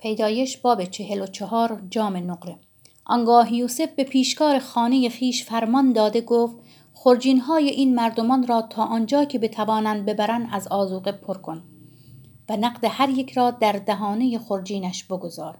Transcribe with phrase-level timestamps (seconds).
[0.00, 2.58] پیدایش باب چهل و چهار جام نقره.
[3.04, 6.56] آنگاه یوسف به پیشکار خانه خیش فرمان داده گفت
[6.94, 11.62] خرجین های این مردمان را تا آنجا که بتوانند ببرند از آزوقه پر کن
[12.48, 15.58] و نقد هر یک را در دهانه خرجینش بگذار.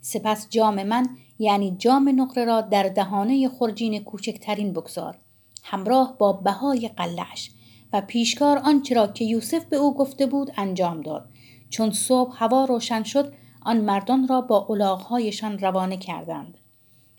[0.00, 5.18] سپس جام من یعنی جام نقره را در دهانه خرجین کوچکترین بگذار.
[5.62, 7.50] همراه با بهای قلعش.
[7.92, 11.28] و پیشکار آنچه را که یوسف به او گفته بود انجام داد.
[11.70, 16.58] چون صبح هوا روشن شد آن مردان را با الاغهایشان روانه کردند.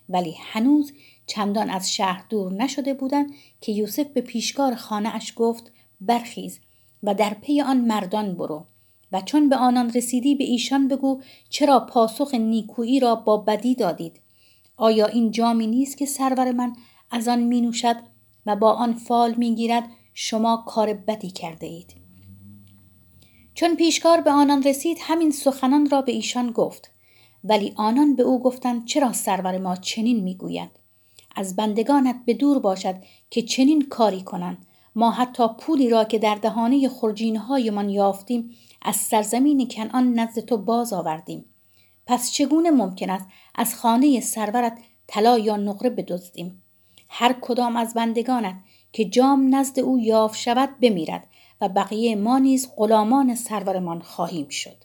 [0.08, 0.92] ولی هنوز
[1.26, 6.60] چندان از شهر دور نشده بودند که یوسف به پیشکار خانه اش گفت برخیز
[7.02, 8.64] و در پی آن مردان برو
[9.12, 14.20] و چون به آنان رسیدی به ایشان بگو چرا پاسخ نیکویی را با بدی دادید.
[14.76, 16.72] آیا این جامی نیست که سرور من
[17.10, 17.96] از آن می نوشد
[18.46, 19.84] و با آن فال می گیرد؟
[20.14, 22.01] شما کار بدی کرده اید.
[23.54, 26.90] چون پیشکار به آنان رسید همین سخنان را به ایشان گفت.
[27.44, 30.70] ولی آنان به او گفتند چرا سرور ما چنین می‌گوید؟
[31.36, 32.94] از بندگانت به دور باشد
[33.30, 34.66] که چنین کاری کنند.
[34.94, 38.50] ما حتی پولی را که در دهانه خرجینهایمان یافتیم
[38.82, 41.44] از سرزمین کنعان نزد تو باز آوردیم.
[42.06, 46.62] پس چگونه ممکن است از خانه سرورت طلا یا نقره بدزدیم؟
[47.08, 48.54] هر کدام از بندگانت
[48.92, 51.26] که جام نزد او یافت شود بمیرد.
[51.62, 54.76] و بقیه ما نیز غلامان سرورمان خواهیم شد.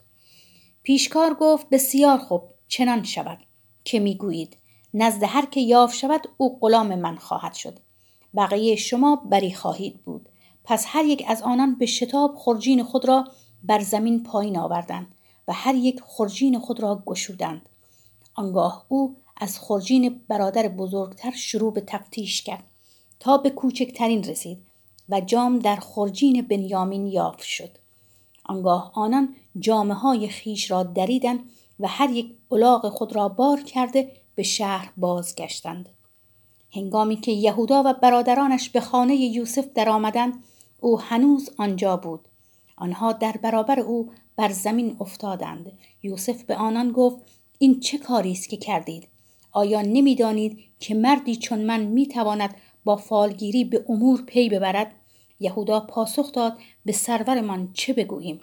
[0.84, 3.38] پیشکار گفت بسیار خوب چنان شود
[3.84, 4.58] که می‌گویید
[4.94, 7.80] نزد هر که یاف شود او غلام من خواهد شد.
[8.36, 10.30] بقیه شما بری خواهید بود.
[10.64, 13.28] پس هر یک از آنان به شتاب خرجین خود را
[13.64, 15.16] بر زمین پایین آوردند
[15.48, 17.70] و هر یک خرجین خود را گشودند.
[18.34, 22.64] آنگاه او از خرجین برادر بزرگتر شروع به تفتیش کرد
[23.20, 24.67] تا به کوچکترین رسید
[25.10, 27.78] و جام در خرجین بنیامین یافت شد.
[28.46, 31.40] آنگاه آنان جامعه های خیش را دریدند
[31.80, 35.90] و هر یک الاغ خود را بار کرده به شهر بازگشتند.
[36.74, 40.44] هنگامی که یهودا و برادرانش به خانه یوسف درآمدند
[40.80, 42.28] او هنوز آنجا بود.
[42.78, 45.72] آنها در برابر او بر زمین افتادند.
[46.04, 47.18] یوسف به آنان گفت
[47.60, 49.08] این چه کاری است که کردید؟
[49.52, 52.56] آیا نمی‌دانید که مردی چون من می‌تواند
[52.88, 54.92] با فالگیری به امور پی ببرد
[55.40, 58.40] یهودا پاسخ داد به سرورمان چه بگوییم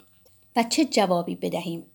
[0.57, 1.87] و چه جوابی بدهیم.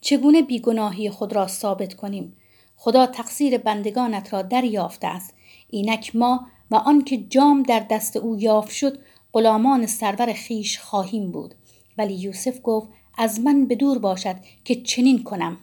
[0.00, 2.36] چگونه بیگناهی خود را ثابت کنیم؟
[2.76, 5.34] خدا تقصیر بندگانت را دریافته است.
[5.70, 8.98] اینک ما و آنکه جام در دست او یافت شد
[9.32, 11.54] غلامان سرور خیش خواهیم بود.
[11.98, 15.56] ولی یوسف گفت از من به دور باشد که چنین کنم.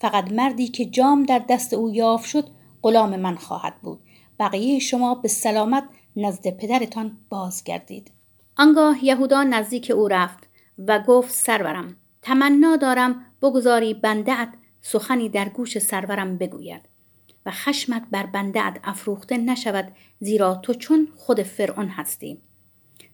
[0.00, 2.48] فقط مردی که جام در دست او یافت شد
[2.82, 4.00] غلام من خواهد بود.
[4.38, 5.84] بقیه شما به سلامت
[6.16, 8.10] نزد پدرتان بازگردید.
[8.56, 10.48] آنگاه یهودا نزدیک او رفت
[10.78, 14.48] و گفت سرورم تمنا دارم بگذاری بندهت
[14.80, 16.82] سخنی در گوش سرورم بگوید
[17.46, 22.38] و خشمت بر بندهت افروخته نشود زیرا تو چون خود فرعون هستی.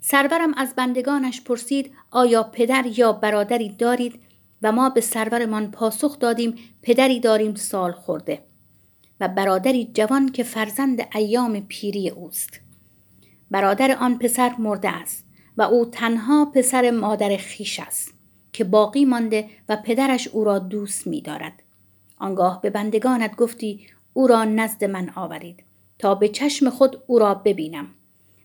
[0.00, 4.20] سرورم از بندگانش پرسید آیا پدر یا برادری دارید؟
[4.62, 8.47] و ما به سرورمان پاسخ دادیم پدری داریم سال خورده.
[9.20, 12.60] و برادری جوان که فرزند ایام پیری اوست.
[13.50, 18.14] برادر آن پسر مرده است و او تنها پسر مادر خیش است
[18.52, 21.62] که باقی مانده و پدرش او را دوست می دارد.
[22.16, 25.64] آنگاه به بندگانت گفتی او را نزد من آورید
[25.98, 27.86] تا به چشم خود او را ببینم.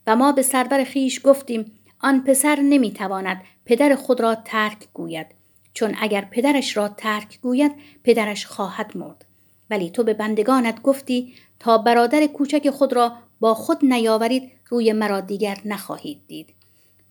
[0.07, 5.27] و ما به سرور خیش گفتیم آن پسر نمی‌تواند پدر خود را ترک گوید
[5.73, 7.71] چون اگر پدرش را ترک گوید
[8.03, 9.25] پدرش خواهد مرد.
[9.69, 15.21] ولی تو به بندگانت گفتی تا برادر کوچک خود را با خود نیاورید روی مرا
[15.21, 16.53] دیگر نخواهید دید.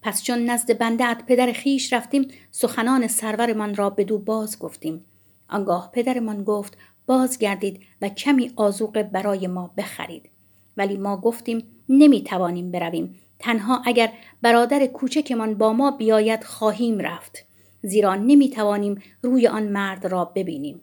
[0.03, 5.05] پس چون نزد بنده پدر خیش رفتیم سخنان سرورمان را بدو باز گفتیم.
[5.49, 6.77] آنگاه پدرمان گفت
[7.07, 10.31] باز گردید و کمی آزوق برای ما بخرید.
[10.77, 13.15] ولی ما گفتیم نمی توانیم برویم.
[13.39, 17.45] تنها اگر برادر کوچکمان با ما بیاید خواهیم رفت.
[17.83, 20.81] زیرا نمی توانیم روی آن مرد را ببینیم.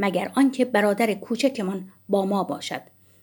[0.00, 2.82] مگر آنکه برادر کوچکمان با ما باشد.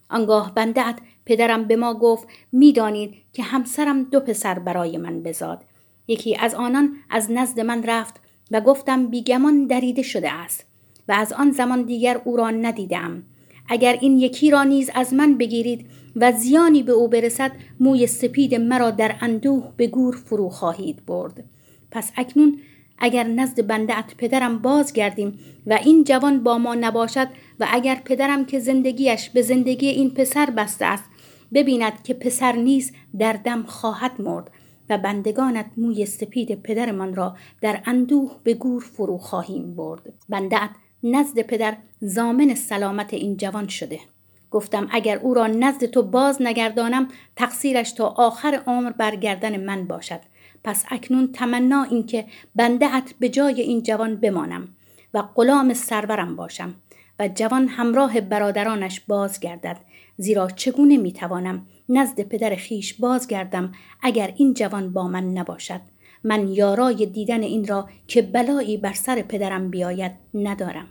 [0.10, 5.64] آنگاه بندهت پدرم به ما گفت می‌دانید که همسرم دو پسر برای من بزاد.
[6.08, 8.22] یکی از آنان از نزد من رفت
[8.52, 10.66] و گفتم بیگمان دریده شده است
[11.08, 13.24] و از آن زمان دیگر او را ندیدم
[13.70, 15.86] اگر این یکی را نیز از من بگیرید
[16.16, 21.44] و زیانی به او برسد موی سپید مرا در اندوه به گور فرو خواهید برد.
[21.92, 22.60] پس اکنون
[23.00, 27.28] اگر نزد بندهت پدرم بازگردیم و این جوان با ما نباشد
[27.60, 31.04] و اگر پدرم که زندگیش به زندگی این پسر بسته است
[31.54, 34.52] ببیند که پسر نیز در دم خواهد مرد
[34.90, 40.14] و بندگانت موی سپید پدرمان را در اندوه به گور فرو خواهیم برد.
[40.30, 40.70] بندهت
[41.04, 44.00] نزد پدر زامن سلامت این جوان شده.
[44.52, 50.20] گفتم اگر او را نزد تو باز نگردانم تقصیرش تا آخر عمر برگردن من باشد.
[50.68, 52.25] پس اکنون تمنا این که
[52.56, 54.68] بندهت به جای این جوان بمانم
[55.14, 56.75] و غلام سرورم باشم
[57.19, 59.78] و جوان همراه برادرانش بازگردد
[60.18, 63.72] زیرا چگونه می‌توانم نزد پدر خیش بازگردم
[64.02, 65.81] اگر این جوان با من نباشد؟
[66.24, 70.88] من یارای دیدن این را که بلایی بر سر پدرم بیاید ندارم.